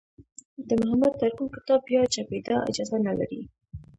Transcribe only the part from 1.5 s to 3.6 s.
کتاب بیا چاپېدا اجازه نه لري.